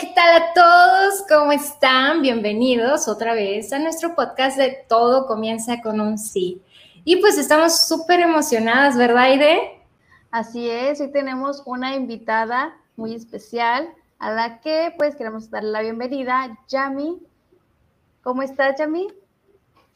[0.00, 1.24] ¿Qué tal a todos?
[1.28, 2.22] ¿Cómo están?
[2.22, 6.62] Bienvenidos otra vez a nuestro podcast de Todo comienza con un sí.
[7.04, 9.82] Y pues estamos súper emocionadas, ¿verdad, Aide?
[10.30, 15.82] Así es, hoy tenemos una invitada muy especial a la que pues queremos darle la
[15.82, 17.18] bienvenida, Yami.
[18.22, 19.08] ¿Cómo estás, Yami?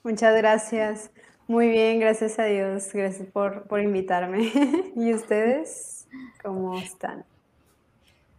[0.05, 1.11] Muchas gracias.
[1.47, 2.93] Muy bien, gracias a Dios.
[2.93, 4.51] Gracias por, por invitarme.
[4.97, 6.07] ¿Y ustedes
[6.43, 7.25] cómo están?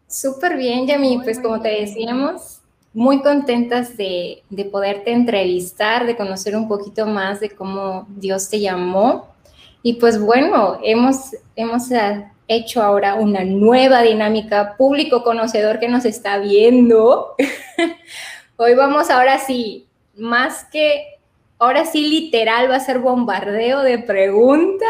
[0.07, 1.21] Súper bien, Yami.
[1.23, 2.61] Pues como te decíamos,
[2.93, 8.59] muy contentas de, de, poderte entrevistar, de conocer un poquito más de cómo Dios te
[8.59, 9.33] llamó.
[9.81, 16.05] Y pues bueno, hemos, hemos eh, hecho ahora una nueva dinámica, público conocedor que nos
[16.05, 17.35] está viendo.
[18.57, 21.12] Hoy vamos ahora sí, más que,
[21.59, 24.89] ahora sí literal va a ser bombardeo de preguntas.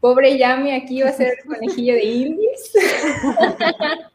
[0.00, 2.72] Pobre Yami aquí va a ser el conejillo de indies.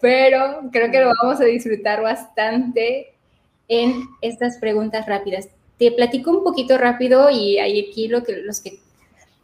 [0.00, 3.14] Pero creo que lo vamos a disfrutar bastante
[3.68, 5.48] en estas preguntas rápidas.
[5.78, 8.78] Te platico un poquito rápido y hay aquí lo que, los que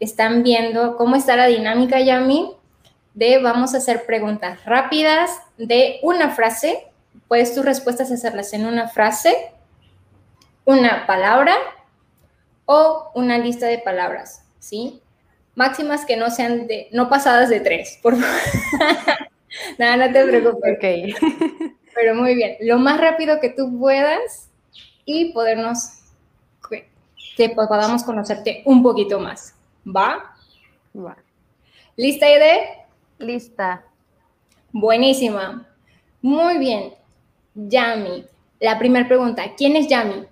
[0.01, 2.53] están viendo cómo está la dinámica, Yami,
[3.15, 6.87] de vamos a hacer preguntas rápidas de una frase.
[7.29, 9.35] Puedes tus respuestas hacerlas en una frase,
[10.65, 11.55] una palabra
[12.67, 15.03] o una lista de palabras, ¿sí?
[15.55, 18.41] Máximas que no sean de, no pasadas de tres, por favor.
[19.79, 20.77] Nada, no te preocupes.
[20.77, 21.63] Ok.
[21.95, 22.57] Pero muy bien.
[22.61, 24.49] Lo más rápido que tú puedas
[25.05, 25.99] y podernos,
[27.37, 29.55] que podamos conocerte un poquito más.
[29.87, 30.35] ¿Va?
[30.97, 31.17] Va.
[31.97, 32.87] ¿Lista, Ide?
[33.19, 33.85] Lista.
[34.73, 35.67] Buenísima.
[36.23, 36.95] Muy bien.
[37.55, 38.27] Yami.
[38.61, 39.45] La primera pregunta.
[39.57, 40.27] ¿Quién es Yami?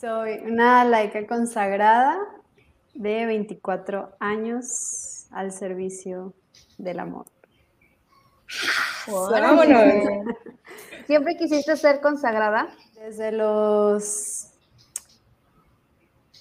[0.00, 2.16] Soy una laica consagrada
[2.94, 6.34] de 24 años al servicio
[6.76, 7.26] del amor.
[9.08, 9.82] Vámonos.
[11.06, 12.68] ¿Siempre quisiste ser consagrada?
[12.94, 14.52] Desde los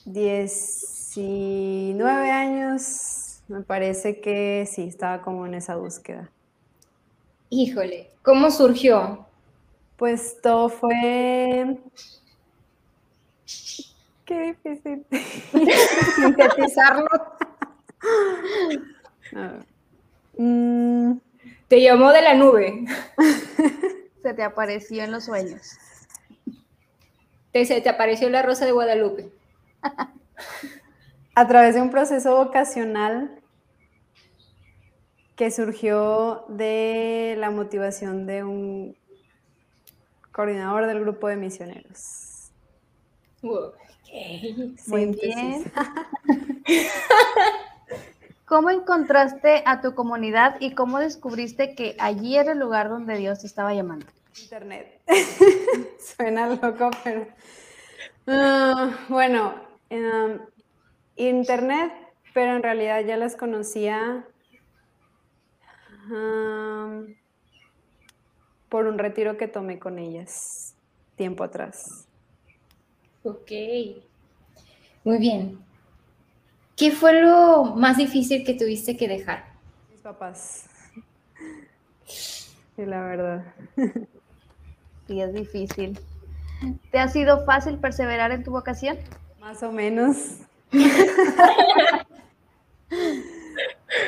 [0.06, 6.30] 19 años, me parece que sí, estaba como en esa búsqueda.
[7.50, 9.26] Híjole, ¿cómo surgió?
[9.96, 11.80] Pues todo fue...
[14.28, 15.06] Qué difícil.
[16.16, 17.08] Sintetizarlo.
[20.40, 21.18] Mm,
[21.68, 22.86] Te llamó de la nube.
[24.22, 25.72] Se te apareció en los sueños.
[27.52, 29.32] Te, se te apareció la rosa de Guadalupe.
[31.36, 33.42] a través de un proceso vocacional
[35.36, 38.96] que surgió de la motivación de un
[40.32, 42.52] coordinador del grupo de misioneros.
[44.88, 45.36] Muy Síntesis.
[45.36, 45.72] bien.
[48.46, 53.42] ¿Cómo encontraste a tu comunidad y cómo descubriste que allí era el lugar donde Dios
[53.42, 54.06] te estaba llamando?
[54.42, 55.02] Internet.
[56.00, 57.28] Suena loco, pero...
[58.26, 59.54] Ah, bueno,
[59.90, 60.40] em,
[61.16, 61.92] Internet,
[62.34, 64.26] pero en realidad ya las conocía
[68.70, 70.76] por un retiro que tomé con ellas
[71.16, 72.08] tiempo atrás.
[73.24, 73.52] ok.
[75.08, 75.58] Muy bien.
[76.76, 79.46] ¿Qué fue lo más difícil que tuviste que dejar?
[79.90, 80.66] Mis papás.
[82.06, 83.46] Sí, la verdad.
[85.08, 85.98] Sí, es difícil.
[86.92, 88.98] ¿Te ha sido fácil perseverar en tu vocación?
[89.40, 90.40] Más o menos.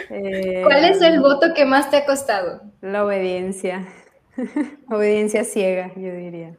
[0.10, 2.62] Eh, ¿Cuál es el voto que más te ha costado?
[2.82, 3.88] La obediencia.
[4.92, 6.58] obediencia ciega, yo diría.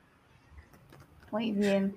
[1.30, 1.94] Muy bien.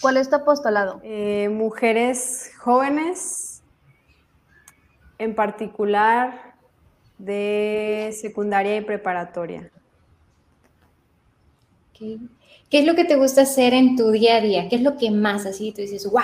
[0.00, 1.00] ¿Cuál es tu apostolado?
[1.02, 3.62] Eh, mujeres jóvenes,
[5.18, 6.54] en particular
[7.18, 9.70] de secundaria y preparatoria.
[11.98, 12.18] ¿Qué
[12.70, 14.68] es lo que te gusta hacer en tu día a día?
[14.68, 16.22] ¿Qué es lo que más así tú dices, wow?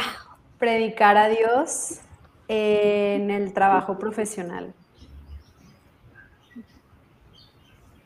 [0.58, 2.00] Predicar a Dios
[2.48, 4.74] en el trabajo profesional.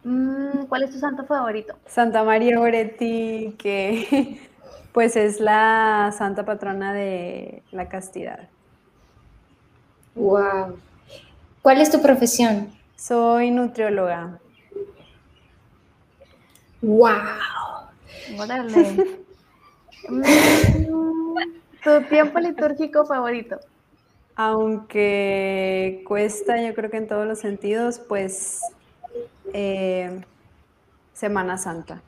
[0.04, 1.74] Mm, ¿Cuál es tu santo favorito?
[1.86, 4.40] Santa María Goretti, que
[4.96, 8.48] pues es la santa patrona de la castidad.
[10.14, 10.78] Wow.
[11.60, 12.72] ¿Cuál es tu profesión?
[12.96, 14.38] Soy nutrióloga.
[16.80, 17.12] Wow.
[18.38, 19.20] Órale.
[21.84, 23.60] ¿Tu tiempo litúrgico favorito?
[24.34, 28.62] Aunque cuesta, yo creo que en todos los sentidos, pues
[29.52, 30.22] eh,
[31.12, 32.00] Semana Santa.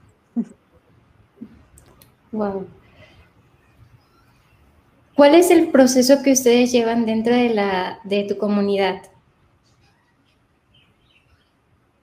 [2.32, 2.66] Wow.
[5.18, 9.02] ¿Cuál es el proceso que ustedes llevan dentro de, la, de tu comunidad?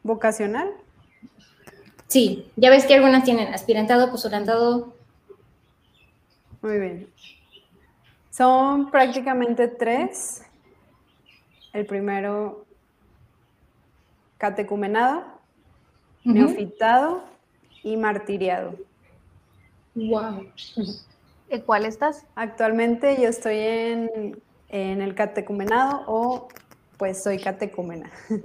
[0.03, 0.69] ¿Vocacional?
[2.07, 4.93] Sí, ya ves que algunas tienen aspirantado, postulantado.
[6.61, 7.09] Muy bien.
[8.31, 10.43] Son prácticamente tres.
[11.71, 12.65] El primero,
[14.37, 15.23] catecumenado,
[16.25, 17.23] neofitado
[17.81, 18.75] y martiriado.
[19.95, 20.49] Wow.
[21.55, 22.25] ¿En cuál estás?
[22.35, 26.49] Actualmente yo estoy en, en el catecumenado o
[26.97, 28.11] pues soy catecúmena.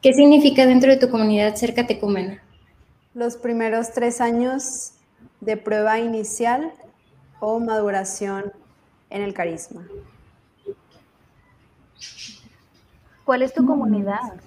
[0.00, 2.42] ¿Qué significa dentro de tu comunidad ser catecúmena?
[3.12, 4.92] Los primeros tres años
[5.42, 6.72] de prueba inicial
[7.40, 8.54] o maduración
[9.10, 9.86] en el carisma.
[13.26, 14.40] ¿Cuál es tu comunidad?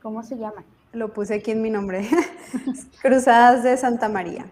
[0.00, 0.62] ¿Cómo se llama?
[0.94, 2.08] Lo puse aquí en mi nombre.
[3.02, 4.46] Cruzadas de Santa María.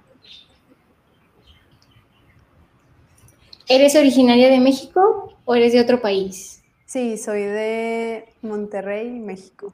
[3.68, 6.62] ¿Eres originaria de México o eres de otro país?
[6.84, 9.72] Sí, soy de Monterrey, México.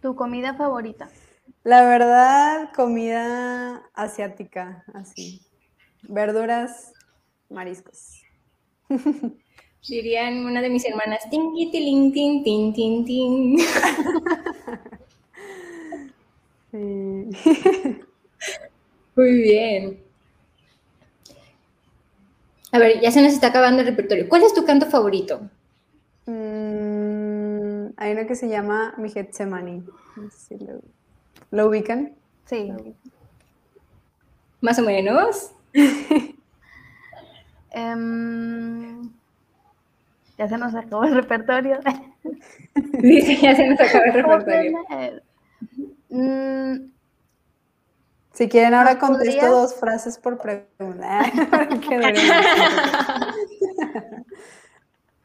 [0.00, 1.10] ¿Tu comida favorita?
[1.62, 5.42] La verdad, comida asiática, así.
[6.02, 6.92] Verduras,
[7.50, 8.22] mariscos.
[9.88, 13.56] Dirían una de mis hermanas, tin, tin, tin, tin, tin, tin.
[19.14, 20.02] Muy bien.
[22.72, 24.28] A ver, ya se nos está acabando el repertorio.
[24.28, 25.48] ¿Cuál es tu canto favorito?
[26.26, 29.84] Mm, hay uno que se llama Mi Getsemani.
[30.58, 30.80] lo,
[31.50, 32.14] ¿Lo ubican?
[32.46, 32.72] Sí.
[34.60, 35.50] Más o menos.
[37.76, 39.10] Em,
[40.38, 41.78] ya se nos acabó el repertorio.
[42.74, 44.78] Dice, ya se nos acabó el repertorio.
[46.10, 46.94] Mm,
[48.34, 51.20] si quieren, ahora contesto dos frases por pregunta.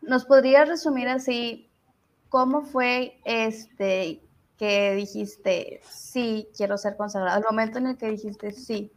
[0.02, 1.72] ¿Nos podrías resumir así
[2.30, 4.22] cómo fue este
[4.58, 7.40] que dijiste sí quiero ser consagrado?
[7.40, 8.92] El momento en el que dijiste sí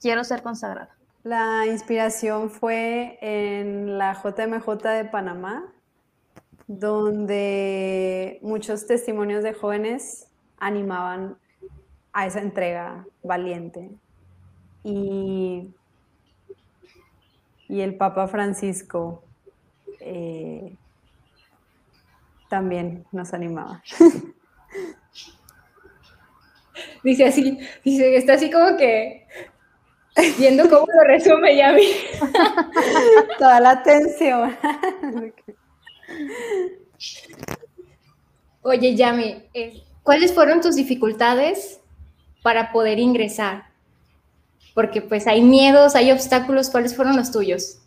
[0.00, 0.88] quiero ser consagrado.
[1.28, 5.70] La inspiración fue en la JMJ de Panamá,
[6.66, 10.26] donde muchos testimonios de jóvenes
[10.56, 11.36] animaban
[12.14, 13.90] a esa entrega valiente.
[14.82, 15.68] Y,
[17.68, 19.22] y el Papa Francisco
[20.00, 20.74] eh,
[22.48, 23.82] también nos animaba.
[27.04, 29.26] Dice así, dice, está así como que
[30.38, 31.86] viendo cómo lo resume Yami.
[33.38, 34.56] Toda la atención.
[38.62, 41.80] Oye, Yami, eh, ¿cuáles fueron tus dificultades
[42.42, 43.66] para poder ingresar?
[44.74, 47.80] Porque pues hay miedos, hay obstáculos, ¿cuáles fueron los tuyos?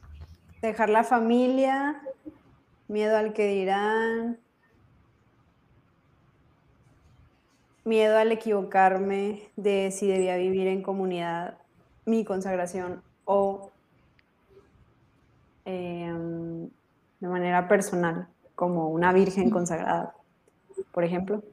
[0.61, 2.01] Dejar la familia,
[2.87, 4.39] miedo al que dirán,
[7.83, 11.60] miedo al equivocarme de si debía vivir en comunidad
[12.05, 13.71] mi consagración o
[15.65, 16.69] em,
[17.19, 20.13] de manera personal, como una virgen consagrada,
[20.91, 21.43] por ejemplo.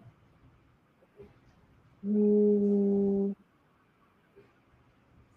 [2.02, 3.32] Mm,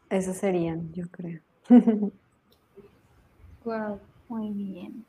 [0.10, 1.42] esos serían, yo creo.
[3.66, 5.06] wow, muy bien.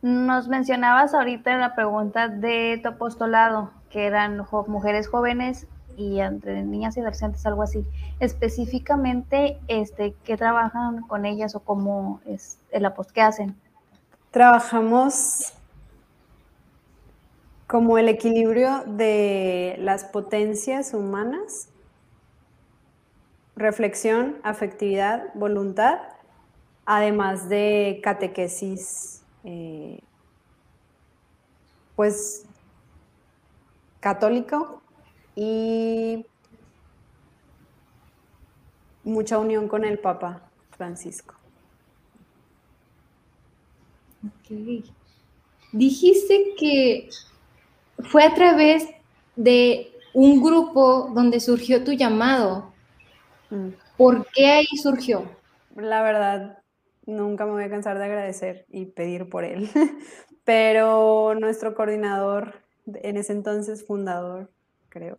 [0.00, 6.62] Nos mencionabas ahorita en la pregunta de tu apostolado, que eran mujeres jóvenes y entre
[6.62, 7.84] niñas y adolescentes, algo así.
[8.20, 13.14] Específicamente, este, ¿qué trabajan con ellas o cómo es el apostolado?
[13.14, 13.56] ¿Qué hacen?
[14.30, 15.54] Trabajamos
[17.66, 21.68] como el equilibrio de las potencias humanas,
[23.56, 25.98] reflexión, afectividad, voluntad,
[26.84, 30.00] además de catequesis, eh,
[31.96, 32.44] pues
[34.00, 34.82] católico
[35.36, 36.26] y
[39.04, 41.34] mucha unión con el Papa Francisco.
[45.72, 47.08] Dijiste que
[47.98, 48.88] fue a través
[49.36, 52.72] de un grupo donde surgió tu llamado.
[53.50, 53.68] Mm.
[53.96, 55.30] ¿Por qué ahí surgió?
[55.76, 56.58] La verdad,
[57.06, 59.68] nunca me voy a cansar de agradecer y pedir por él.
[60.44, 64.50] Pero nuestro coordinador, en ese entonces fundador,
[64.88, 65.18] creo,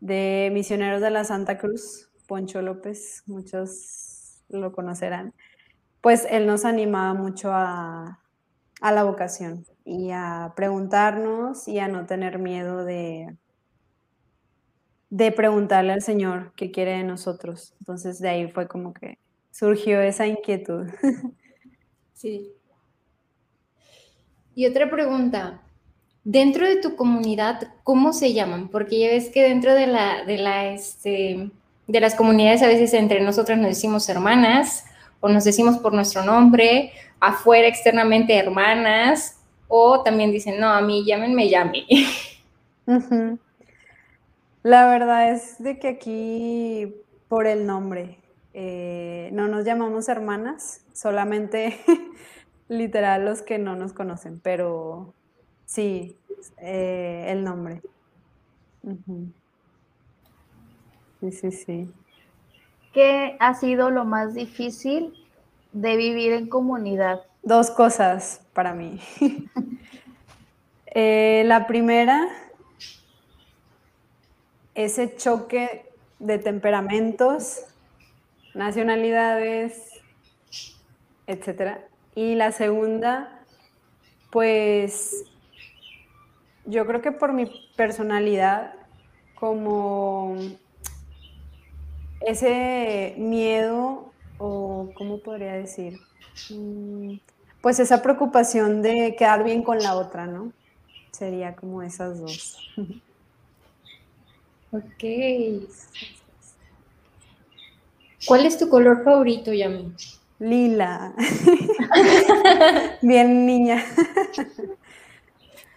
[0.00, 5.34] de Misioneros de la Santa Cruz, Poncho López, muchos lo conocerán,
[6.00, 8.20] pues él nos animaba mucho a,
[8.80, 13.36] a la vocación y a preguntarnos y a no tener miedo de,
[15.10, 17.74] de preguntarle al Señor qué quiere de nosotros.
[17.80, 19.18] Entonces de ahí fue como que
[19.50, 20.86] surgió esa inquietud.
[22.14, 22.52] Sí.
[24.56, 25.62] Y otra pregunta,
[26.28, 28.68] dentro de tu comunidad, ¿cómo se llaman?
[28.68, 31.50] Porque ya ves que dentro de la, de la, este,
[31.86, 34.84] de las comunidades a veces entre nosotras nos decimos hermanas
[35.20, 41.02] o nos decimos por nuestro nombre, afuera externamente hermanas, o también dicen, no, a mí
[41.06, 41.86] llámenme llame.
[44.62, 46.94] La verdad es de que aquí
[47.28, 48.18] por el nombre,
[48.52, 51.78] eh, no nos llamamos hermanas, solamente
[52.68, 55.14] literal los que no nos conocen, pero
[55.68, 56.16] sí,
[56.56, 57.82] eh, el nombre.
[61.20, 61.94] Sí, sí, sí.
[62.94, 65.12] ¿Qué ha sido lo más difícil
[65.72, 67.20] de vivir en comunidad?
[67.42, 68.98] Dos cosas para mí.
[71.00, 72.28] Eh, la primera,
[74.74, 75.84] ese choque
[76.18, 77.60] de temperamentos,
[78.54, 79.92] nacionalidades,
[81.26, 81.86] etcétera.
[82.14, 83.44] Y la segunda,
[84.32, 85.26] pues
[86.68, 88.74] yo creo que por mi personalidad,
[89.34, 90.36] como
[92.20, 95.98] ese miedo, o cómo podría decir,
[96.50, 97.14] mm,
[97.62, 100.52] pues esa preocupación de quedar bien con la otra, ¿no?
[101.10, 102.58] Sería como esas dos.
[104.70, 105.02] Ok.
[108.26, 109.94] ¿Cuál es tu color favorito, Yami?
[110.38, 111.14] Lila.
[113.00, 113.82] Bien niña.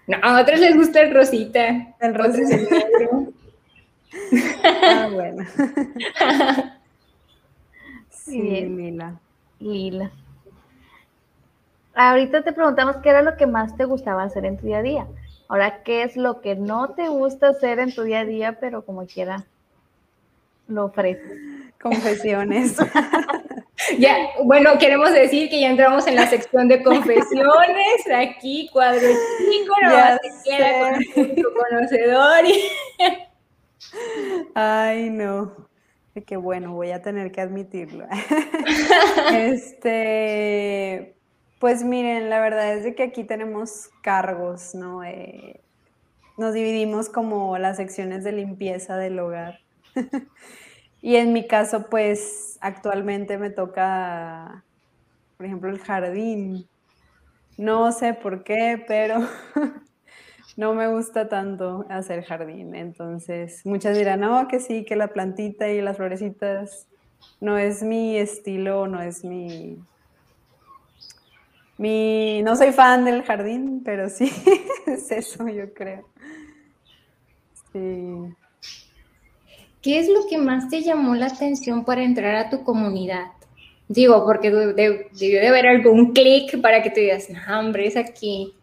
[0.07, 1.95] No, a otros les gusta el rosita.
[1.99, 2.57] El rosita.
[4.83, 5.45] ah, bueno.
[8.09, 9.19] Sí, lila.
[9.59, 10.11] Lila.
[11.93, 14.83] Ahorita te preguntamos qué era lo que más te gustaba hacer en tu día a
[14.83, 15.07] día.
[15.49, 18.85] Ahora, ¿qué es lo que no te gusta hacer en tu día a día, pero
[18.85, 19.45] como quiera
[20.67, 21.39] lo ofreces?
[21.81, 22.77] Confesiones.
[23.97, 28.07] ya, bueno, queremos decir que ya entramos en la sección de confesiones.
[28.13, 32.45] Aquí, cuadro chico, no se queda con tu conocedor.
[34.53, 35.69] Ay, no.
[36.25, 38.05] Qué bueno, voy a tener que admitirlo.
[39.33, 41.15] este,
[41.59, 45.03] pues miren, la verdad es de que aquí tenemos cargos, ¿no?
[45.05, 45.61] Eh,
[46.37, 49.59] nos dividimos como las secciones de limpieza del hogar.
[51.01, 54.65] y en mi caso, pues actualmente me toca,
[55.37, 56.69] por ejemplo, el jardín.
[57.57, 59.19] No sé por qué, pero
[60.57, 62.75] no me gusta tanto hacer jardín.
[62.75, 66.87] Entonces, muchas dirán, no, que sí, que la plantita y las florecitas
[67.39, 69.77] no es mi estilo, no es mi
[71.77, 74.31] mi, no soy fan del jardín, pero sí,
[74.85, 76.05] es eso, yo creo.
[77.71, 78.40] Sí.
[79.81, 83.31] ¿Qué es lo que más te llamó la atención para entrar a tu comunidad?
[83.87, 88.55] Digo, porque debió de, haber algún clic para que te digas, no, hombre, es aquí.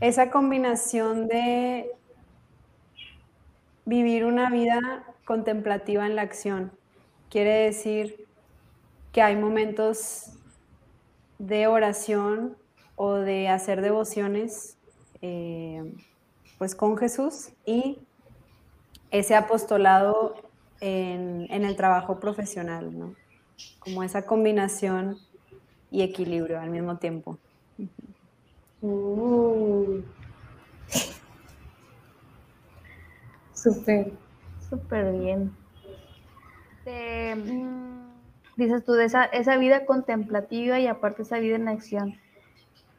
[0.00, 1.90] Esa combinación de
[3.84, 6.72] vivir una vida contemplativa en la acción.
[7.30, 8.26] Quiere decir
[9.12, 10.30] que hay momentos
[11.38, 12.56] de oración
[12.96, 14.78] o de hacer devociones
[15.20, 15.92] eh,
[16.58, 17.98] pues con Jesús y
[19.10, 20.34] ese apostolado
[20.84, 23.14] en, el trabajo profesional, ¿no?
[23.78, 25.16] Como esa combinación
[25.90, 27.38] y equilibrio al mismo tiempo.
[28.82, 30.02] Uh.
[33.54, 34.12] Súper,
[34.68, 35.52] súper bien.
[37.34, 38.10] Mm,
[38.56, 42.14] dices tú, de esa, esa vida contemplativa y aparte esa vida en acción,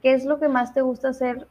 [0.01, 1.47] ¿qué es lo que más te gusta hacer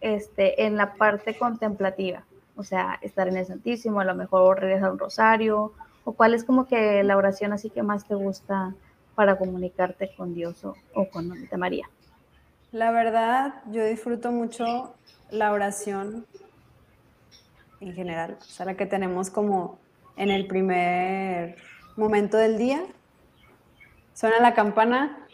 [0.00, 2.24] este, en la parte contemplativa?
[2.56, 5.72] O sea, estar en el Santísimo, a lo mejor regresar un rosario,
[6.04, 8.74] o cuál es como que la oración así que más te gusta
[9.14, 11.88] para comunicarte con Dios o, con Mamita María.
[12.72, 14.94] La verdad, yo disfruto mucho
[15.30, 16.26] la oración
[17.80, 19.78] en general, o sea, la que tenemos como
[20.16, 21.56] en el primer
[21.96, 22.84] momento del día,
[24.14, 25.26] Suena la campana,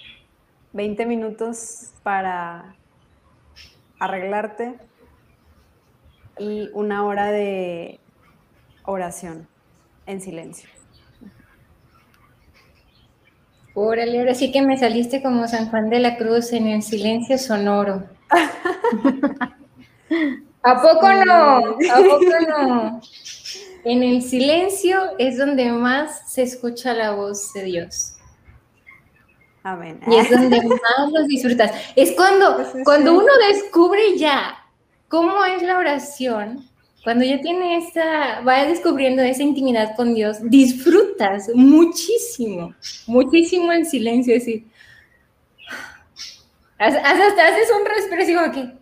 [0.72, 2.76] 20 minutos para
[3.98, 4.78] arreglarte
[6.40, 8.00] y una hora de
[8.84, 9.46] oración
[10.06, 10.68] en silencio.
[13.74, 17.38] Órale, ahora sí que me saliste como San Juan de la Cruz en el silencio
[17.38, 18.02] sonoro.
[20.62, 21.56] ¿A poco no?
[21.58, 23.00] ¿A poco no?
[23.84, 28.14] En el silencio es donde más se escucha la voz de Dios.
[29.62, 30.00] Amén.
[30.06, 31.70] Y es donde más los disfrutas.
[31.94, 34.59] Es cuando, cuando uno descubre ya
[35.10, 36.64] cómo es la oración,
[37.02, 42.74] cuando ya tiene esa, va descubriendo esa intimidad con Dios, disfrutas muchísimo,
[43.06, 44.66] muchísimo el silencio, decir,
[46.78, 48.80] hasta haces un respiro así que,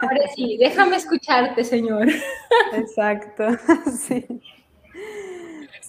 [0.00, 2.08] ahora sí, déjame escucharte, Señor.
[2.72, 3.44] Exacto,
[3.98, 4.24] sí.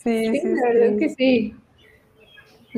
[0.04, 1.56] Sí, sí, la verdad que sí.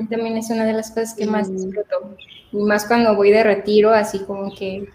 [0.09, 2.17] también es una de las cosas que más disfruto.
[2.51, 4.89] Y más cuando voy de retiro, así como que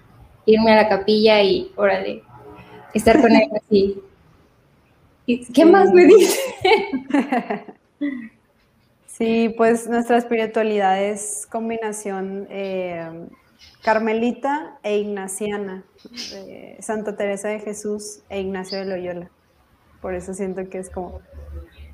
[0.46, 2.22] irme a la capilla y, órale,
[2.94, 4.02] estar con él así.
[5.52, 6.40] ¿Qué más me dice?
[9.06, 13.26] Sí, pues nuestra espiritualidad es combinación eh,
[13.82, 15.84] carmelita e ignaciana,
[16.80, 19.30] Santa Teresa de Jesús e Ignacio de Loyola.
[20.02, 21.22] Por eso siento que es como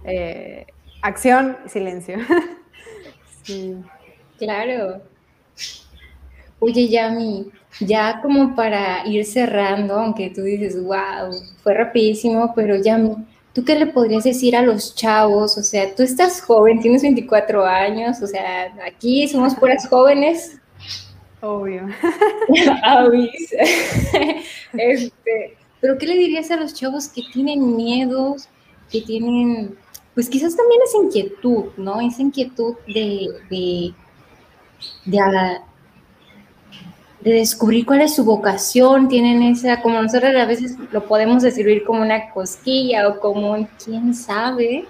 [0.04, 0.66] eh,
[1.00, 2.18] acción, silencio.
[3.44, 3.76] sí.
[4.38, 5.00] Claro.
[6.64, 7.50] Oye, Yami,
[7.80, 13.16] ya como para ir cerrando, aunque tú dices, wow, fue rapidísimo, pero Yami,
[13.52, 15.58] ¿tú qué le podrías decir a los chavos?
[15.58, 20.60] O sea, tú estás joven, tienes 24 años, o sea, aquí somos puras jóvenes.
[21.40, 21.82] Obvio.
[24.74, 28.48] este, pero ¿qué le dirías a los chavos que tienen miedos,
[28.88, 29.76] que tienen,
[30.14, 32.00] pues quizás también esa inquietud, ¿no?
[32.00, 33.92] Esa inquietud de, de,
[35.06, 35.20] de,
[37.22, 41.84] de descubrir cuál es su vocación, tienen esa, como nosotros a veces lo podemos describir
[41.84, 44.86] como una cosquilla o como un quién sabe,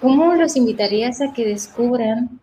[0.00, 2.40] ¿cómo los invitarías a que descubran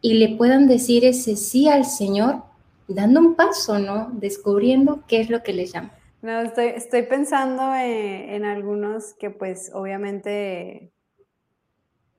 [0.00, 2.42] y le puedan decir ese sí al Señor,
[2.86, 4.08] dando un paso, ¿no?
[4.12, 5.92] Descubriendo qué es lo que les llama.
[6.22, 10.90] No, estoy, estoy pensando en, algunos que pues obviamente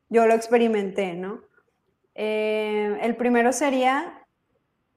[0.09, 1.41] yo lo experimenté, ¿no?
[2.15, 4.18] Eh, el primero sería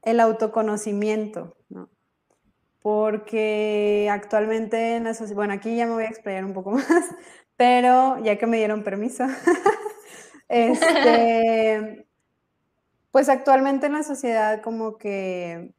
[0.03, 1.89] el autoconocimiento, ¿no?
[2.81, 6.87] Porque actualmente en la sociedad, bueno, aquí ya me voy a explayar un poco más,
[7.57, 9.25] pero ya que me dieron permiso,
[10.49, 12.07] este,
[13.11, 15.75] pues actualmente en la sociedad como que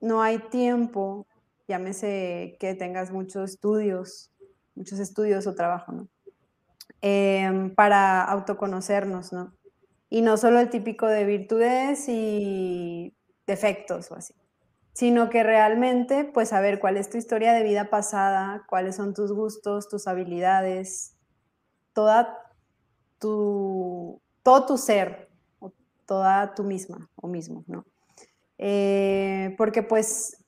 [0.00, 1.26] no hay tiempo,
[1.68, 4.32] llámese que tengas muchos estudios,
[4.74, 6.08] muchos estudios o trabajo, ¿no?
[7.00, 9.54] Em, para autoconocernos, ¿no?
[10.10, 13.14] Y no solo el típico de virtudes y
[13.48, 14.34] defectos o así,
[14.92, 19.32] sino que realmente, pues, saber cuál es tu historia de vida pasada, cuáles son tus
[19.32, 21.16] gustos, tus habilidades,
[21.92, 22.38] toda
[23.18, 25.28] tu, todo tu ser,
[26.06, 27.84] toda tú misma o mismo, ¿no?
[28.58, 30.44] Eh, porque pues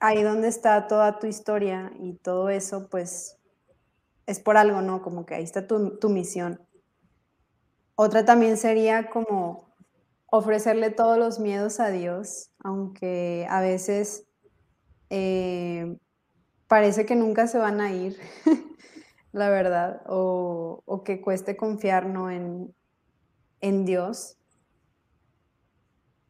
[0.00, 3.38] ahí donde está toda tu historia y todo eso, pues
[4.26, 5.02] es por algo, ¿no?
[5.02, 6.60] Como que ahí está tu, tu misión.
[7.94, 9.65] Otra también sería como
[10.36, 14.26] ofrecerle todos los miedos a Dios, aunque a veces
[15.10, 15.96] eh,
[16.68, 18.18] parece que nunca se van a ir,
[19.32, 22.74] la verdad, o, que cueste confiar en,
[23.60, 24.36] en Dios.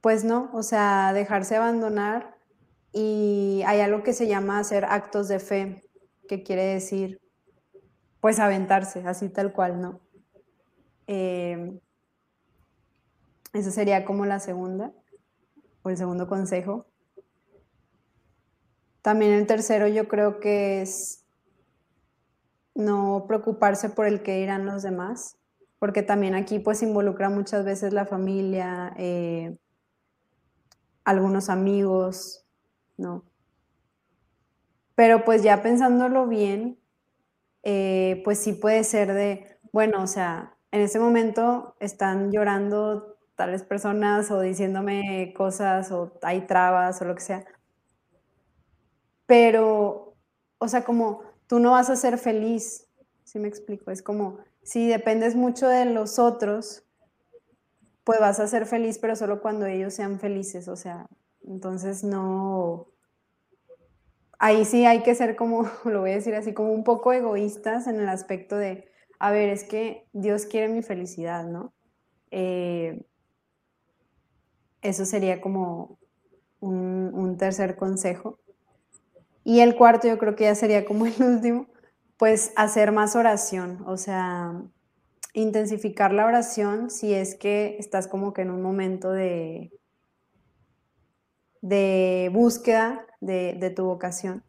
[0.00, 2.36] Pues no, o sea, dejarse abandonar
[2.92, 5.82] y hay algo que se llama hacer actos de fe,
[6.28, 7.20] que quiere decir,
[8.20, 10.00] pues aventarse, así tal cual, ¿no?
[11.06, 11.78] Eh,
[13.56, 14.92] esa sería como la segunda,
[15.82, 16.86] o el segundo consejo.
[19.02, 21.24] También el tercero yo creo que es
[22.74, 25.38] no preocuparse por el que dirán los demás,
[25.78, 29.56] porque también aquí pues involucra muchas veces la familia, eh,
[31.04, 32.44] algunos amigos,
[32.96, 33.24] ¿no?
[34.94, 36.78] Pero pues ya pensándolo bien,
[37.62, 43.62] eh, pues sí puede ser de, bueno, o sea, en ese momento están llorando tales
[43.62, 47.44] personas o diciéndome cosas o hay trabas o lo que sea.
[49.26, 50.14] Pero,
[50.58, 52.88] o sea, como tú no vas a ser feliz,
[53.24, 53.90] si me explico?
[53.90, 56.84] Es como, si dependes mucho de los otros,
[58.04, 61.06] pues vas a ser feliz, pero solo cuando ellos sean felices, o sea,
[61.44, 62.88] entonces no,
[64.38, 67.86] ahí sí hay que ser como, lo voy a decir así, como un poco egoístas
[67.86, 71.72] en el aspecto de, a ver, es que Dios quiere mi felicidad, ¿no?
[72.30, 73.06] Eh,
[74.88, 75.98] eso sería como
[76.60, 78.38] un, tercer consejo.
[79.44, 81.66] Y el cuarto, yo creo que ya sería como el último,
[82.16, 84.62] pues hacer más oración, o sea,
[85.34, 89.70] intensificar la oración si es que estás como que en un momento de,
[91.60, 94.42] de búsqueda de, de, tu vocación.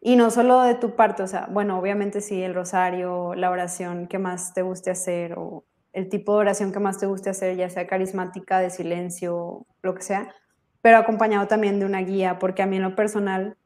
[0.00, 4.08] Y no solo de tu parte, o sea, bueno, obviamente sí, el rosario, la oración
[4.08, 5.64] que más te guste hacer o
[5.98, 9.94] el tipo de oración que más te guste hacer, ya sea carismática, de silencio, lo
[9.94, 10.32] que sea,
[10.80, 13.56] pero acompañado también de una guía, porque a mí en lo personal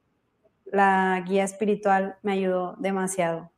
[0.65, 3.53] la guía espiritual me ayudó demasiado.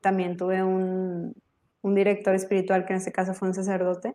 [0.00, 1.34] También tuve un,
[1.82, 4.14] un director espiritual, que en este caso fue un sacerdote,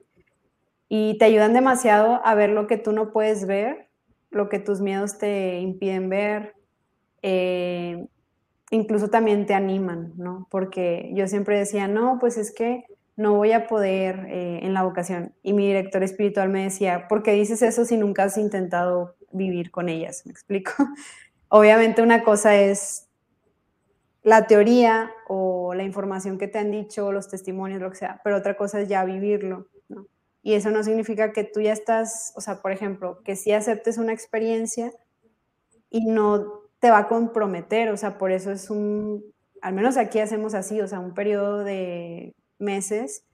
[0.87, 3.89] y te ayudan demasiado a ver lo que tú no puedes ver,
[4.31, 6.55] lo que tus miedos te impiden ver,
[7.21, 8.07] eh,
[8.71, 10.47] incluso también te animan, ¿no?
[10.49, 12.85] Porque yo siempre decía, no, pues es que
[13.17, 15.33] no voy a poder eh, en la vocación.
[15.41, 19.71] Y mi director espiritual me decía, ¿por qué dices eso si nunca has intentado vivir
[19.71, 20.23] con ellas?
[20.25, 20.71] ¿Me explico?
[21.47, 23.07] Obviamente una cosa es
[24.23, 28.37] la teoría o la información que te han dicho, los testimonios, lo que sea, pero
[28.37, 29.67] otra cosa es ya vivirlo.
[30.41, 33.97] Y eso no significa que tú ya estás, o sea, por ejemplo, que si aceptes
[33.97, 34.91] una experiencia
[35.89, 39.25] y no te va a comprometer, o sea, por eso es un,
[39.61, 43.25] al menos aquí hacemos así, o sea, un periodo de meses,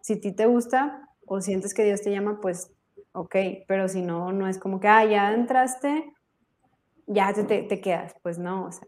[0.00, 2.72] si a ti te gusta o sientes que Dios te llama, pues
[3.12, 6.12] ok, pero si no, no es como que, ah, ya entraste,
[7.06, 8.86] ya te, te, te quedas, pues no, o sea,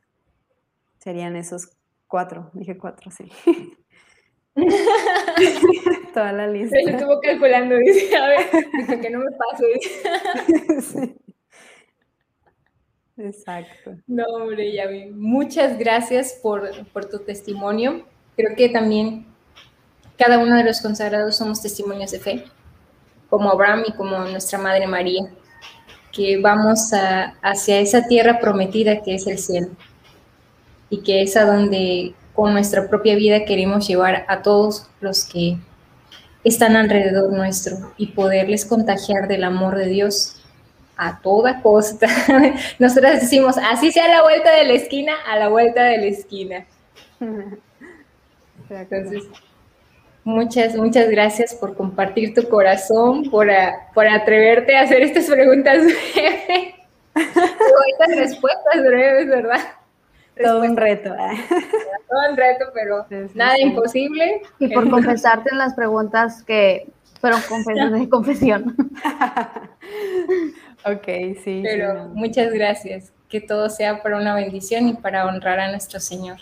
[0.98, 1.70] serían esos
[2.06, 3.30] cuatro, dije cuatro, sí.
[6.14, 6.76] Toda la lista.
[6.84, 9.64] Se estuvo calculando, dice, a ver, que no me pase.
[13.16, 13.96] Exacto.
[14.06, 18.06] No, hombre, Yavi, muchas gracias por, por tu testimonio.
[18.36, 19.26] Creo que también
[20.16, 22.44] cada uno de los consagrados somos testimonios de fe,
[23.28, 25.22] como Abraham y como nuestra Madre María,
[26.12, 29.68] que vamos a, hacia esa tierra prometida que es el cielo
[30.88, 35.56] y que es a donde con nuestra propia vida queremos llevar a todos los que
[36.44, 40.40] están alrededor nuestro y poderles contagiar del amor de Dios
[40.96, 42.06] a toda costa.
[42.78, 46.66] Nosotras decimos, así sea la vuelta de la esquina, a la vuelta de la esquina.
[48.70, 49.24] Entonces,
[50.24, 53.48] muchas, muchas gracias por compartir tu corazón, por,
[53.94, 56.74] por atreverte a hacer estas preguntas breves.
[57.14, 59.60] estas respuestas breves, ¿verdad?
[60.42, 61.14] Todo un reto.
[61.14, 61.36] ¿eh?
[62.08, 64.42] Todo un reto, pero nada imposible.
[64.58, 66.88] Y por confesarte en las preguntas que
[67.20, 68.76] fueron confesiones de confesión.
[70.84, 71.06] ok,
[71.42, 71.62] sí.
[71.62, 73.12] Pero muchas gracias.
[73.28, 76.38] Que todo sea para una bendición y para honrar a nuestro Señor.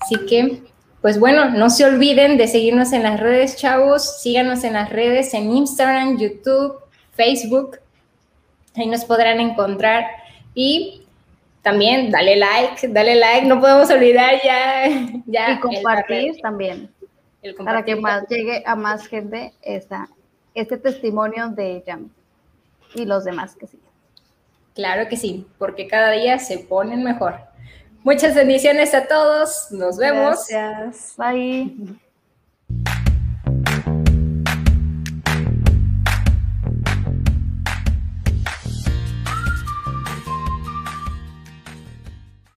[0.00, 0.62] Así que,
[1.00, 4.20] pues bueno, no se olviden de seguirnos en las redes, chavos.
[4.20, 6.78] Síganos en las redes, en Instagram, YouTube,
[7.12, 7.78] Facebook.
[8.76, 10.04] Ahí nos podrán encontrar.
[10.54, 11.06] Y
[11.62, 14.88] también dale like, dale like, no podemos olvidar ya.
[15.26, 16.90] ya y compartir también.
[17.64, 20.08] para que más llegue a más gente esta,
[20.54, 22.10] este testimonio de Yami
[22.94, 23.88] y los demás que siguen.
[24.74, 27.49] Claro que sí, porque cada día se ponen mejor.
[28.02, 30.46] Muchas bendiciones a todos, nos vemos.
[30.48, 31.14] Gracias.
[31.16, 31.98] Bye.